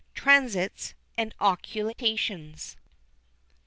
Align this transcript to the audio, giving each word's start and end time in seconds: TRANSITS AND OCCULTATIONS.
TRANSITS 0.15 0.95
AND 1.15 1.35
OCCULTATIONS. 1.39 2.75